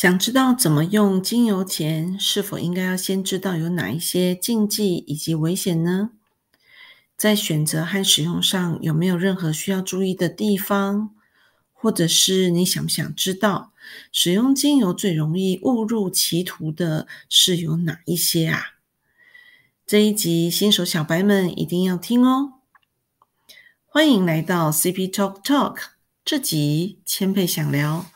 [0.00, 6.10] 想知道怎么用精油前，是否应该要先知道有哪一些禁忌以及危险呢？
[7.16, 11.10] 在选择和使用上有没有任何需要注意的地方？
[11.72, 13.72] 或者是你想不想知道
[14.12, 18.74] 使用精油最容易误入歧途的是有哪一些啊？
[19.84, 22.52] 这一集新手小白们一定要听哦！
[23.84, 25.78] 欢迎来到 CP Talk Talk，
[26.24, 28.06] 这集千佩想聊。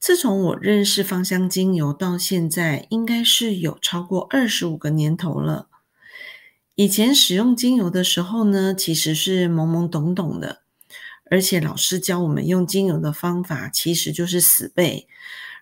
[0.00, 5.68] 自从我认识芳香精油到现在，应该是有超过二十五个年头了。
[6.74, 10.62] 以前使用精油的时候呢，其实是懵懵懂懂的，
[11.30, 15.06] 而且老师教我们用精油的方法，其实就是死背。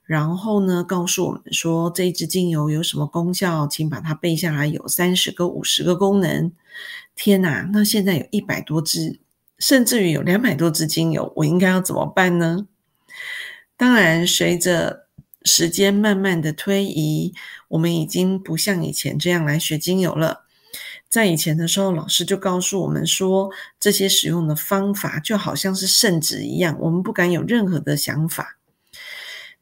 [0.04, 6.52] 然后呢，告诉我们说这一支精油有什么功效，请把它背下来，有三十个、五十个功能。
[7.16, 9.18] 天哪，那现在有一百多支，
[9.58, 12.68] 甚至于有两百多支精油，我应该要怎么办呢？
[13.78, 15.06] 当然，随着
[15.44, 17.32] 时间慢慢的推移，
[17.68, 20.44] 我们已经不像以前这样来学精油了。
[21.08, 28.58] 在以前的时候，老师就告诉我们说，这些使用的方法就好像是圣旨一样，我们不敢有任何的想法。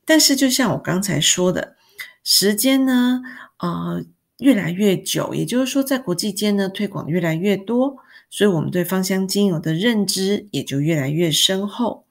[0.06, 1.76] 但是，就像我刚才说的，
[2.24, 3.20] 时间呢，
[3.58, 4.02] 呃，
[4.38, 7.98] 越来越久，也就是说，在国际间呢，推广越来越多，
[8.30, 12.06] 所以我们对芳香精油的认知也就越来越深厚。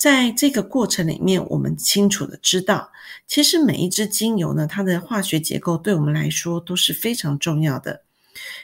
[0.00, 2.90] 在这个过程里面，我们清楚的知道，
[3.26, 8.04] 其实每一支精油呢，它的化学结构对我们来说都是非常重要的，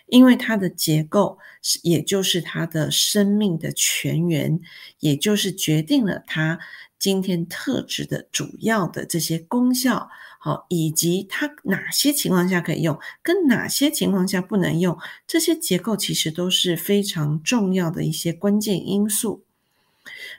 [0.06, 4.58] 因为它的结构是，也就是它的生命的泉源，
[5.00, 6.58] 也就是决定了它
[6.98, 10.08] 今天特质的主要的这些功效，
[10.40, 19.44] 好，以及它哪些情况下可以用，跟哪些情况下不能用，这些结构其实都是非常重要的一些关键因素。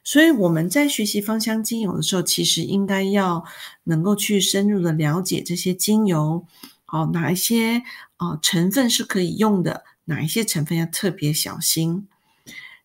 [0.04, 3.44] 所以我们在学习芳香精油的时候，其实应该要
[3.84, 6.46] 能够去深入的了解这些精油，
[6.88, 7.84] 哦，哪一些
[8.18, 12.08] 啊成分是可以用的，哪一些成分要特别小心。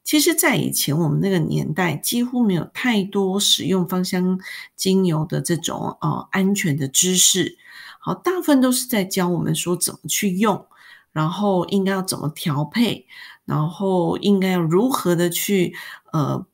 [0.05, 4.41] 其实，在以前我们那个年代，几乎没有太多使用芳香
[4.75, 7.57] 精油的这种呃安全的知识，
[8.01, 10.67] 好，大部分都是在教我们说怎么去用，
[11.13, 13.07] 然后应该要怎么调配，
[13.45, 15.75] 然后应该要如何的去
[16.13, 16.45] 呃。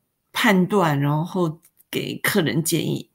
[0.41, 1.61] 判断，然后
[1.91, 3.11] 给客人建议。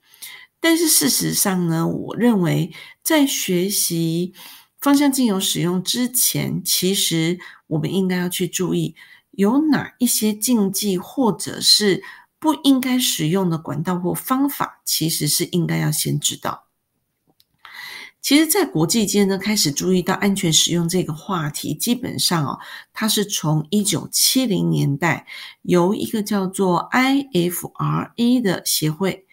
[0.60, 4.34] 但是事实上呢，我认为在学习
[4.82, 8.94] 芳香精油使用之前，其实我们应该要去注意
[9.32, 12.04] 有哪一些禁忌，或者是
[12.40, 16.66] 不应该使用的管道或方法，其实是应该要先知道。
[18.24, 22.58] 其实，在国际间呢，开始注意到安全使用这个话题，基本上哦，
[22.94, 25.28] 它是从一九七零年代
[25.64, 29.26] 由一个叫做 IFRA 的协会，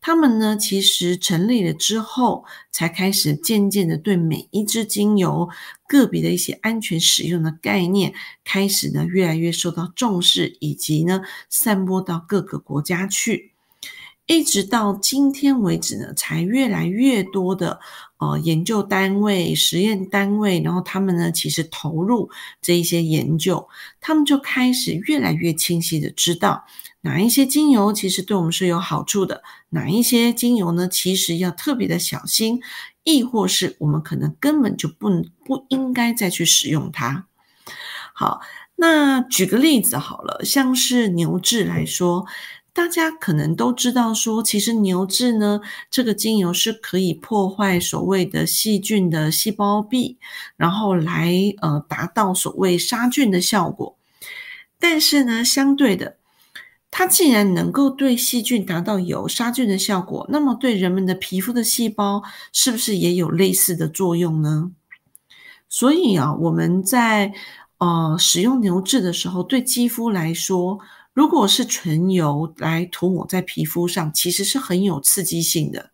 [0.00, 5.50] 他们呢其实成立了之后，才开始渐渐的对每一支精油
[5.86, 8.14] 个别的一些安全使用的概念，
[8.44, 11.20] 开始呢越来越受到重视，以及呢
[11.50, 13.52] 散播到各个国家去。
[14.28, 17.80] 一直到今天为止呢，才越来越多的
[18.18, 22.30] 呃研究单位、实验单位，然后他们呢其实投入
[22.60, 23.66] 这一些研究，
[24.02, 26.66] 他们就开始越来越清晰的知道
[27.00, 32.60] 哪一些精油其实对我们是有好处的，哪一些精油呢其实要特别的小心，
[33.04, 35.08] 亦或是我们可能根本就不
[35.46, 37.24] 不应该再去使用它。
[38.12, 38.42] 好，
[38.76, 42.26] 那举个例子好了，像是牛至来说。
[42.74, 50.16] 大家可能都知道，说其实牛至呢，这个精油是可以破坏所谓的细菌的细胞壁，
[50.56, 53.96] 然后来呃达到所谓杀菌的效果。
[54.78, 56.18] 但是呢，相对的，
[56.88, 64.70] 它既然能够对细菌达到有杀菌的效果，那么对人们的皮肤的细胞是不是也有类似的作用呢？
[65.68, 67.32] 所以啊，我们在
[67.78, 70.78] 呃使用牛至的时候，对肌肤来说。
[71.18, 75.90] 如果是纯油来涂抹在皮肤上，其实是很有刺激性的。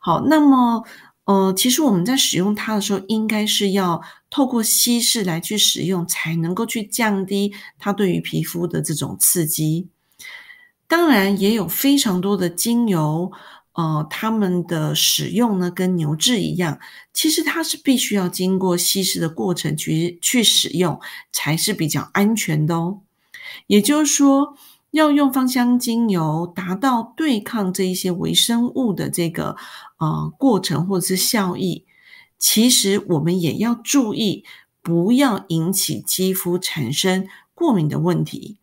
[0.00, 0.82] 好，那么
[1.26, 4.00] 呃，其实我们在使用它的时候，应该是要
[4.30, 9.88] 透过稀释来去使用，才能够去降低它对于皮肤的这种刺激。
[10.88, 13.30] 当然，也有非常多的精油，
[13.74, 16.78] 呃，它们的使用呢，跟牛至一样，
[17.12, 20.98] 其实它是必须要经过稀释的过程去去使用，
[21.30, 23.02] 才是比较安全的哦。
[23.66, 24.56] 也就是说，
[24.90, 29.56] 要用芳香精油达到对抗这一些微生物的这个
[29.98, 31.84] 呃过程或者是效益，
[32.38, 34.44] 其实我们也要注意，
[34.82, 38.58] 不要引起肌肤产生过敏的问题，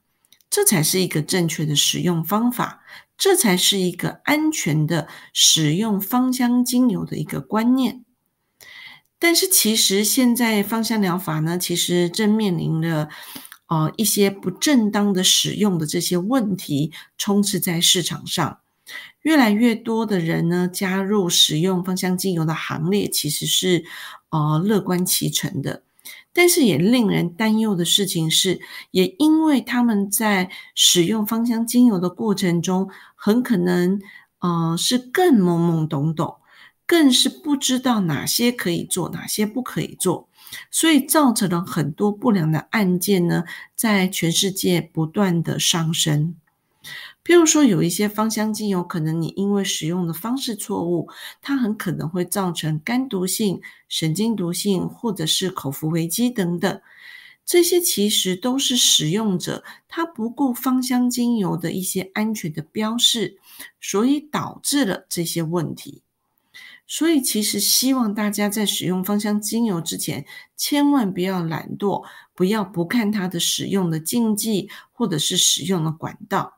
[0.49, 2.81] 这才是一个正确的使用方法。
[3.15, 8.03] 这才是一个安全的使用芳香精油的一个观念。
[9.19, 13.09] 但是其实现在芳香疗法呢，其实正面临了
[13.73, 18.59] 呃一些不正当的使用的这些问题充斥在市场上，
[19.23, 23.83] 越来越多的人呢加入使用芳香精油的行列，其实是
[24.29, 25.81] 呃乐观其成的。
[26.35, 28.59] 但是也令人担忧的事情是，
[28.91, 33.99] 也因为他们在使用芳香精油的过程中，很可能
[34.39, 36.35] 呃是更懵懵懂懂。
[36.85, 40.27] 更是不知道哪些可以做，哪些不可以做，
[40.71, 43.43] 所以造成了很多不良的案件呢，
[43.75, 46.35] 在全世界不断的上升。
[47.23, 51.07] 譬如说，有一些芳香精油，可能你因为使用的方式错误，
[51.41, 56.81] 它很可能会造成肝毒性、神经毒性，或者是口服危机等等。
[57.45, 63.37] 这些其实都是使用者他不顾芳香精油的一些安全的标示，
[63.81, 66.02] 所以导致了这些问题。
[66.85, 70.25] 所以，其实希望大家在使用芳香精油之前，
[70.55, 72.03] 千万不要懒惰，
[72.35, 76.55] 不要不看它的使用的禁忌或者是使用的管道。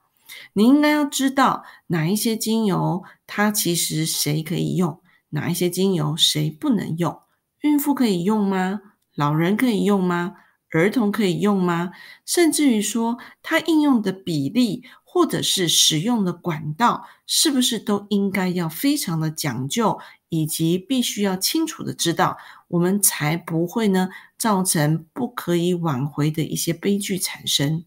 [0.54, 5.00] 你应该要知道哪一些精油它其实谁可以用，
[5.30, 7.22] 哪一些精油谁不能用。
[7.62, 8.81] 孕妇可以用吗？
[9.16, 10.36] 老人可以用吗？
[10.72, 11.92] 儿童可以用吗？
[12.25, 14.83] 甚至于说，它应用的比例。
[15.15, 19.97] 或者是使用的管道是不是都应该要非常的讲究，
[20.27, 27.85] 以及必须要清楚的知道，我们才不会呢造成不可以挽回的一些悲剧产生。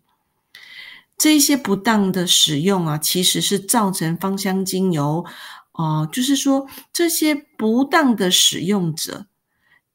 [1.19, 5.27] 这些不当的使用啊，其实是造成芳香精油
[5.73, 9.27] 哦，就是说这些不当的使用者，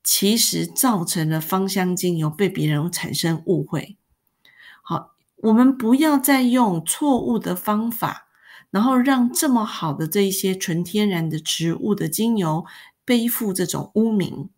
[0.04, 3.98] 其实造成了芳香精油被别人产生误会。
[4.84, 5.13] 好。
[5.44, 8.28] 我们不要再用错误的方法，
[8.72, 12.66] 然后让这么好的这一些纯天然的植物的精油
[13.04, 14.50] 背负这种污名。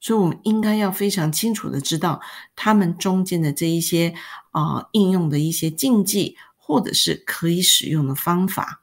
[0.00, 2.20] 所以，我们应该要非常清楚的知道
[2.54, 4.14] 它们中间的这一些
[4.52, 8.82] 啊应用的一些禁忌，或者是可以使用的方法。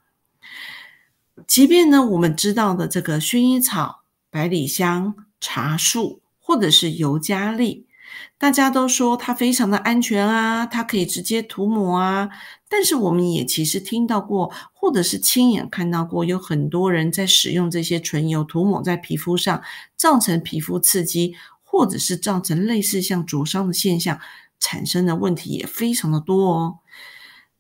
[1.47, 7.88] 即便呢，我们知道的这个薰衣草、百里香、茶树，或者是尤加利。
[8.38, 12.29] 大家都说它非常的安全啊，它可以直接涂抹啊。
[12.69, 19.61] 但是我们也其实听到过，或者是亲眼看到过，有很多人在使用这些唇油涂抹在皮肤上，
[19.95, 24.19] 造成皮肤刺激，或者是造成类似像灼伤的现象，
[24.59, 26.79] 产生的问题也非常的多哦。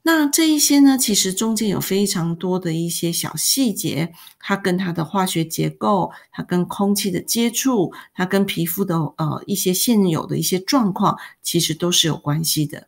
[0.01, 12.87] 那这一些呢，其实中间有非常多的一些小细节，它跟它的化学结构，它跟空气的接触，它跟皮肤的呃一些现有的一些状况，其实都是有关系的。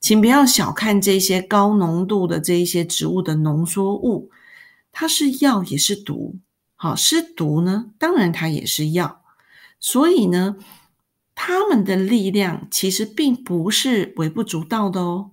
[0.00, 4.30] 请不要小看这些高浓度的这一些植物的浓缩物，
[4.90, 6.36] 它是药也是毒。
[6.74, 9.22] 好，是毒呢，当然它也是药。
[9.78, 10.56] 所以呢，
[11.36, 15.30] 它们的力量其实并不是微不足道的哦。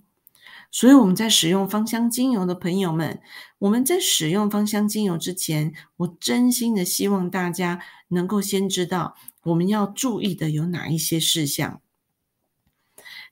[0.70, 3.20] 所以我们在使用芳香精油的朋友们，
[3.58, 11.80] 我们在使用芳香精油之前，我真心的希望大家能够先知道我们要注意的有哪一些事项。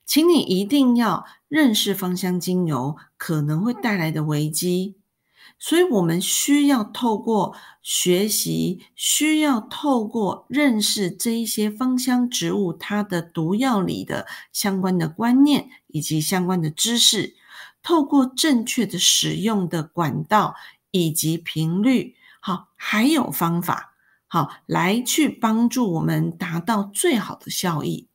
[0.05, 4.97] 请你一定要认识芳香精油可能会带来的危机。
[5.61, 17.35] 所以，我们需要透过学习，需要透过认识这一些芳香植物它的毒药里的相关的观念以及相关的知识，
[17.83, 20.55] 透过正确的使用的管道
[20.91, 23.95] 以及频率，好，还有方法，
[24.27, 28.07] 好，来去帮助我们达到最好的效益。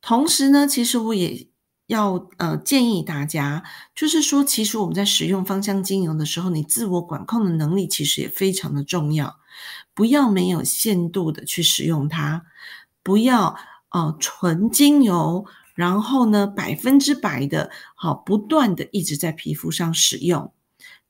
[0.00, 1.48] 同时呢，其实我也。
[1.88, 9.38] 要呃建议大家，就是说，其实我们在使用芳香精油的时候，你自我管控的能力其实也非常的重要。
[9.94, 12.44] 不要没有限度的去使用它，
[13.02, 13.56] 不要
[13.88, 15.46] 呃纯精油，
[15.78, 20.52] 然后呢百分之百的好不断的一直在皮肤上使用，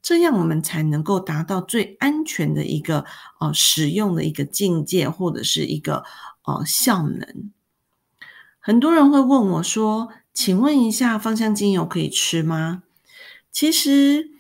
[0.02, 3.06] 这样我们才能够达到最安全的一个
[3.40, 6.04] 呃使用的一个境界或者是一个
[6.44, 7.50] 呃效能。
[8.58, 10.10] 很多人会问我说。
[10.34, 12.84] 请问一下，芳香精油可以吃吗？
[13.50, 14.30] 其实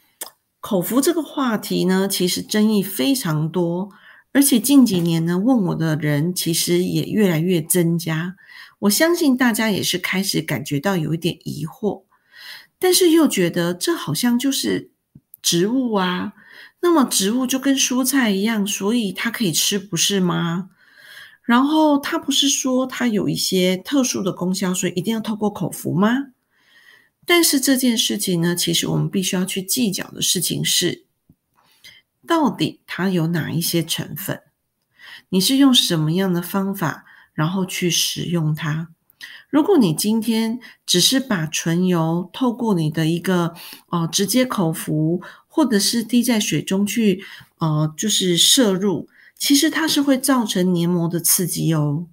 [0.60, 3.88] 口服这个话题呢，其实争议非常多，
[4.32, 8.36] 而且近几年呢，问我的人其实也越来越增加。
[8.80, 12.04] 我相信大家也是开始感觉到有一点疑惑，
[12.78, 14.90] 但是又觉得这好像就是
[15.42, 16.34] 植物啊，
[16.80, 20.70] 那么植物就跟蔬菜一样，所以它可以吃，不是吗？
[21.42, 26.26] 然后它不是说它有一些特殊的功效，所以一定要透过口服吗？
[27.24, 31.04] 但是这件事情呢，其实我们必须要去计较的事情是，
[32.26, 34.42] 到底它有哪一些成分？
[35.30, 37.04] 你是用什么样的方法，
[37.38, 38.88] 然后去使用它？
[39.48, 43.54] 如果你今天只是把唇油透过你的一个
[43.86, 47.22] 哦直接口服，或者是滴在水中去
[47.58, 52.08] 呃就是摄入，其实它是会造成黏膜的刺激哦。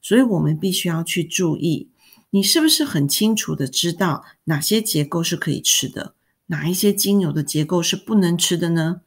[0.00, 1.88] 所以我们必须要去注意，
[2.30, 6.14] 你是不是很清楚的知道哪些结构是可以吃的，
[6.46, 9.00] 哪一些精油的结构是不能吃的呢？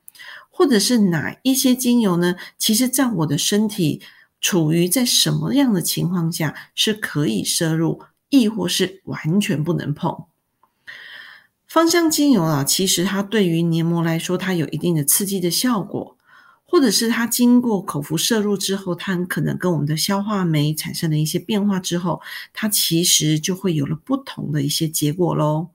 [0.50, 2.36] 或者是哪一些精油呢？
[2.58, 4.02] 其实在我的身体。
[4.46, 10.26] 处于在什么样的情况下是可以摄入，亦或是完全不能碰？
[11.68, 16.16] 芳香精油啊，其实它对于黏膜来说，它有一定的刺激的效果，
[16.64, 22.22] 或者是它经过口服摄入之后，它很可能跟我们的消化酶产生了一些变化之后，
[22.54, 25.70] 它其实就会有了不同的一些结果喽。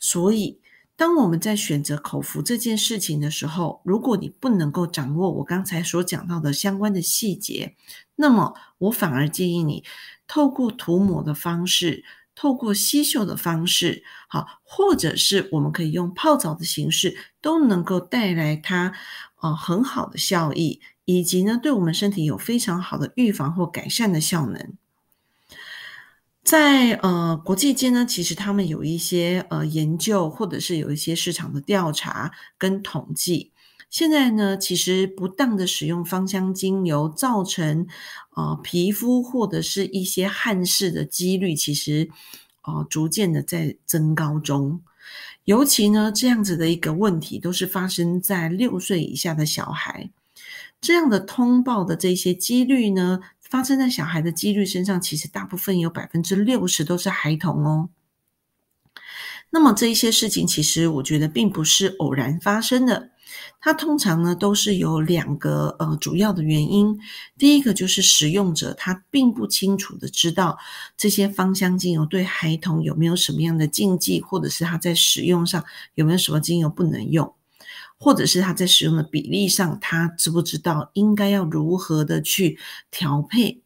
[0.00, 0.58] 所以。
[0.96, 7.74] 当我们在选择口服这件事情的时候，如果你不能够掌握我刚才所讲到的相关的细节，
[8.14, 9.82] 那么我反而建议你
[10.28, 12.04] 透过涂抹的方式，
[12.36, 18.92] 透过吸嗅的方式，好，或者是我们可以用泡澡的形式，都能够带来它
[19.40, 24.74] 呃很好的效益，以及呢对我们身体有非常好的预防或改善的效能。
[26.44, 33.50] 在呃国际间呢，其实他们有一些呃研究，或者是有一些市场的调查跟统计。
[33.88, 37.86] 现在呢，其实不当的使用芳香精油，造成
[38.36, 42.10] 呃皮肤或者是一些汗湿的几率，其实
[42.64, 44.82] 呃逐渐的在增高中。
[45.44, 50.10] 尤其呢，这样子的一个问题，都是发生在六岁以下的小孩。
[50.80, 53.20] 这样的通报的这些几率呢？
[53.48, 57.88] 发生在小孩的几率身上，其实大部分有百分之六十都是孩童哦。
[59.50, 63.10] 那么这一些事情，其实我觉得并不是偶然发生的，
[63.60, 66.98] 它通常呢都是有两个呃主要的原因。
[67.38, 70.58] 第一个就是使用者他并不清楚的知道
[70.96, 77.32] 这些芳香精油对孩童有没有什么样的禁忌，或者是他在使用上有没有什么精油不能用。
[78.04, 82.58] 或者是他在使用的比例上，他知不知道应该要如何的去
[82.90, 83.62] 调配？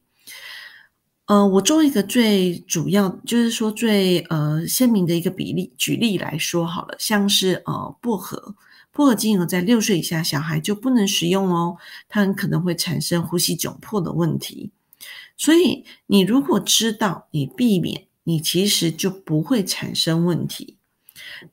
[1.27, 8.55] 呃，我做一个最主要，就是说最呃鲜明的一个比例举例来说好了，像是呃薄荷，
[8.93, 11.77] 薄荷精油在六岁以下小孩就不能使用哦，
[12.09, 14.71] 它很可能会产生呼吸窘迫的问题。
[15.37, 20.78] 所以你如果知道，你避免，你其实就不会产生问题。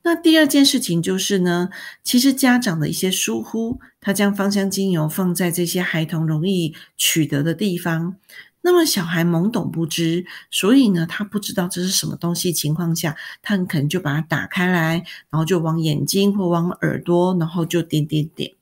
[0.04, 1.70] 那第二件事情就是呢，
[2.04, 8.16] 其实家长的一些疏忽，他将芳香精油放在这些孩童容易取得的地方，
[8.62, 18.54] 那么小孩懵懂不知，所以呢，他不知道这是什么东西情况下，他很可能就把它打开来，然后就往眼睛或往耳朵，然后就点点点。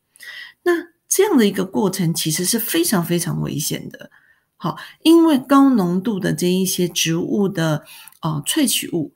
[0.64, 0.72] 那
[1.08, 4.10] 这样的一个过程其实是非常非常危险的。
[4.58, 7.84] 好，因为高浓度的这一些植物的
[8.22, 9.14] 哦萃取物。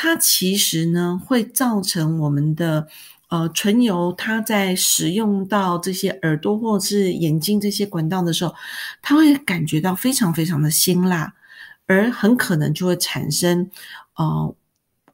[0.00, 2.86] 它其实呢，会造成我们的
[3.30, 8.54] 呃唇油，它在使用到这些耳朵或是眼睛这些管道的时候，
[9.02, 11.34] 它会感觉到非常非常的辛辣，
[11.88, 13.68] 而很可能就会产生
[14.14, 14.54] 呃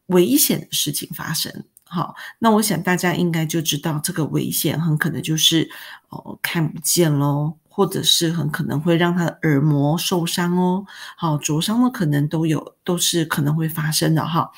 [0.08, 1.64] 危险的事情发生。
[1.84, 5.70] 好，那我想大家应该就知道这个危险很可能就是
[6.10, 7.54] 哦看不见喽。
[7.76, 14.48] 或者是很可能会让他的耳膜受伤哦，好灼伤的可能都有，都是可能会发生的哈，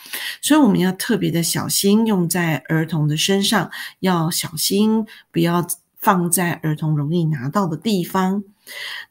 [0.43, 3.71] 所以我们要特别的小心，用在儿童的身上
[4.01, 5.67] 要小心，不要
[5.99, 8.45] 放在儿童容易拿到的地方。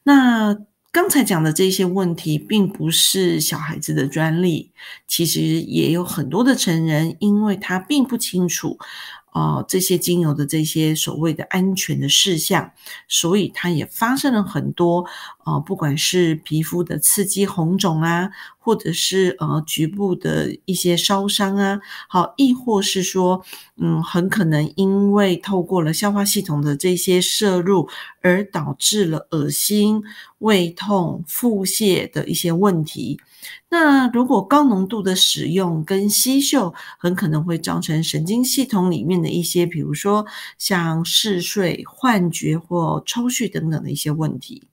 [0.04, 0.56] 那
[0.92, 4.70] 刚才讲的这些问题，并不是小孩子的专利，
[5.08, 8.78] 其实也有很多的成人，因为他并不清楚。
[9.36, 12.72] 哦，这些精油的这些所谓的安全的事项，
[13.06, 15.04] 所以它也发生了很多
[15.46, 23.44] 呃，不管是皮肤的刺激、红肿啊，或者是呃局部的一些烧伤啊，好，亦或是说，
[23.76, 27.88] 嗯，很可能因为透过了消化系统的这些摄入，
[28.22, 30.02] 而导致了恶心、
[30.38, 33.20] 胃痛、腹泻的一些问题。
[33.68, 40.26] 那如果高浓度的使用跟吸嗅，很可能会造成神经系统里面的一些，比如说
[40.58, 44.66] 像嗜睡、幻觉或抽搐等等的一些问题。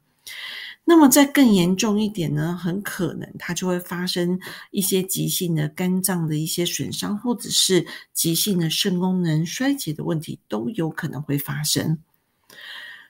[0.86, 4.40] 那么再更严重一点呢，很可能它就会发生
[4.72, 12.00] 一些急性的肝脏的一些损伤，或者是急性的肾功能衰竭的问题，都有可能会发生。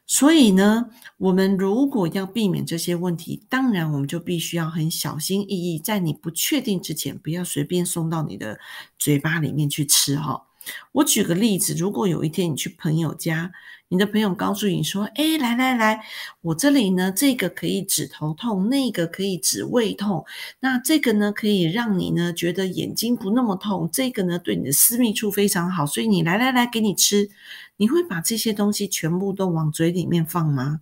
[0.05, 8.59] 所以呢，我们如果要避免这些问题，当然我们就必须要很小心翼翼，在你不确定之前，不要随便送到你的
[8.99, 10.45] 嘴巴里面去吃哈。
[10.93, 13.51] 我举个例子，如果有一天你去朋友家，
[13.89, 16.05] 你的朋友告诉你说：“哎，来来来，
[16.41, 20.25] 我这里呢，这个可以止头痛，那个可以止胃痛，
[20.61, 27.29] 那这个呢，可以让你呢觉得眼睛不那么痛，这个呢对你的私密处非常好，所以你来来来，给你吃。”
[27.77, 30.81] 你会把这些东西全部都往嘴里面放吗？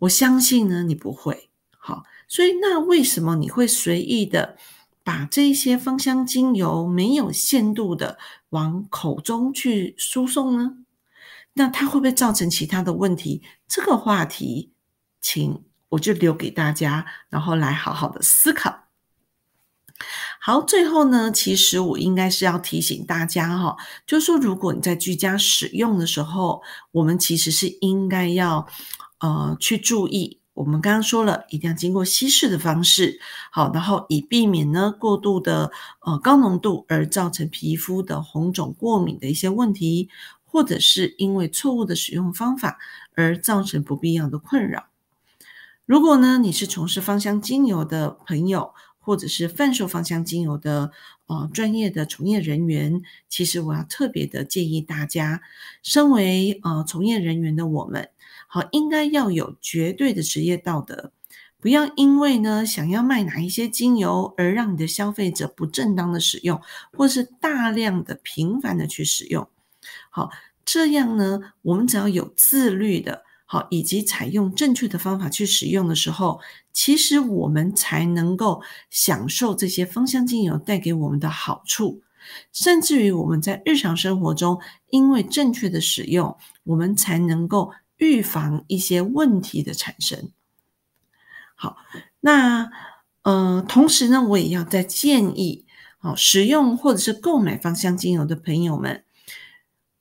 [0.00, 1.48] 我相信呢，你不会。
[1.70, 4.56] 好，所以那为什么你会随意的
[5.06, 10.78] 把这些芳香精油没有限度的往口中去输送呢？
[11.52, 13.40] 那它会不会造成其他的问题？
[13.68, 14.72] 这个话题，
[15.20, 18.88] 请我就留给大家，然后来好好的思考。
[20.40, 28.66] 好，最后呢，其实我应该是要提醒大家哈，就是说，如果你在居家使用的时候，我们其实是应该要
[29.20, 30.40] 呃去注意。
[30.56, 33.20] 我们刚刚说了，一定要经过稀释的方式，
[33.52, 35.70] 好，然后以避免呢过度的
[36.00, 40.08] 呃高浓度而造成皮肤的红肿、过敏的一些问题，
[40.46, 42.78] 或者是因为错误的使用方法
[43.14, 44.86] 而造成不必要的困扰。
[45.84, 50.90] 如果呢你是从事芳香精油的朋友，或者是贩售芳香精油的
[51.26, 55.42] 呃专业的从业人员，其实我要特别的建议大家，
[55.82, 58.08] 身为呃从业人员的我们，
[58.46, 61.12] 好应该要有绝对的职业道德，
[61.60, 66.60] 不要因为呢想要卖哪一些精油而让你的消费者不正当的使用，
[66.92, 69.48] 或是大量的频繁的去使用。
[70.10, 70.30] 好，
[70.64, 73.24] 这样呢，我们只要有自律的。
[73.48, 76.40] 好，以及采用正确的方法去使用的时候，
[76.72, 78.60] 其实我们才能够
[78.90, 82.02] 享受这些芳香精油带给我们的好处，
[82.52, 84.58] 甚至于我们在日常生活中，
[84.90, 90.30] 因为正确的使用，我们才能够预防一些问题的产生。
[91.54, 91.76] 好，
[92.20, 92.70] 那
[93.22, 95.64] 呃，同时呢，我也要再建议，
[95.98, 99.04] 好，使用或者是购买芳香精油的朋友们。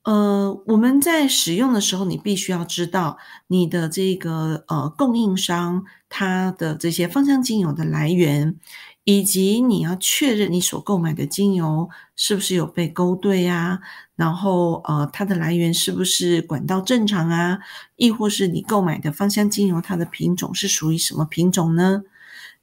[0.03, 5.85] 呃，我们在使用的时候，你必须要知道你的这个呃供应商
[6.17, 8.55] 它的这些芳香精油的来源，
[9.03, 13.81] 以及你要确认你所购买的精油是不是有被勾兑啊，
[14.15, 17.59] 然后呃它的来源是不是管道正常啊，
[17.97, 22.03] 亦或是你购买的芳香精油它的品种是属于什么品种呢？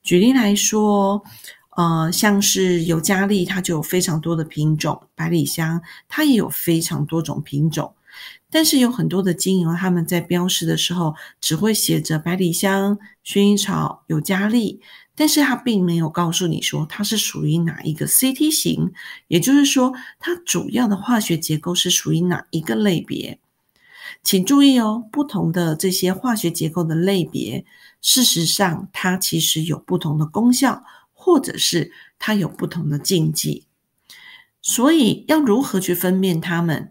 [0.02, 1.22] 举例来说。
[1.74, 7.94] 呃，像是尤加利，它就有非常多的品种；百里香，它也有非常多种品种。
[8.52, 14.82] 但是有很多的精油，他们在标识的时候只会写着百里香、薰衣草、尤加利，
[15.16, 18.92] 但是它并没有告诉你说它是属于哪一个 CT 型，
[19.28, 23.40] 也就是说，它主要的化学结构是属于哪一个类别。
[24.22, 27.64] 请注意哦，不同的这些化学结构的类别，
[28.02, 30.84] 事实上它其实有不同的功效。
[31.24, 33.68] 或者是它有不同的禁忌，
[34.60, 36.88] 所以要如何去分辨它们？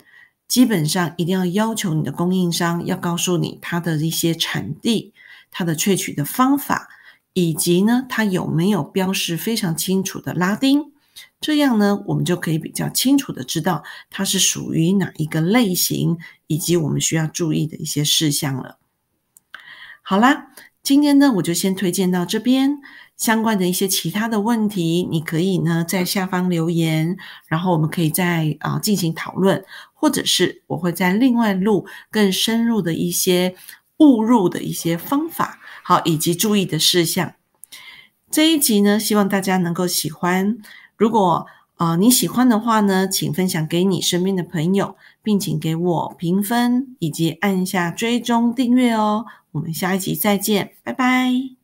[0.51, 5.13] 基本上一定要要求你的供应商要告诉你它的一些产地、
[5.49, 6.89] 它的萃取的方法，
[7.31, 10.91] 以及呢它有没有标示非常清楚的拉丁。
[11.39, 18.77] 这样呢，我们就可以比较清楚的知道它是属于哪一个类型，以及我们需要注意的一些事项了。
[20.01, 20.47] 好啦，
[20.83, 22.81] 今天呢我就先推荐到这边。
[23.21, 27.15] 相关的一些其他的问题，你可以呢在下方留言，
[27.47, 33.53] 然后我们可以再啊进行讨论，或者是我会在另外录更深入的一些
[33.99, 37.35] 误入的一些方法，好以及注意的事项。
[38.31, 40.57] 这一集呢，希望大家能够喜欢。
[40.97, 49.27] 如果啊你喜欢的话呢，请分享给你身边的朋友，并请给我评分以及按下追踪订阅哦。
[49.51, 51.60] 我们下一集再见，拜拜。